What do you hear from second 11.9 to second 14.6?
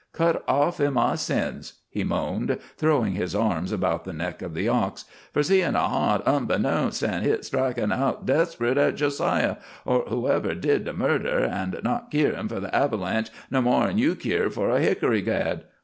keerin' for the avalanche no more 'n you keer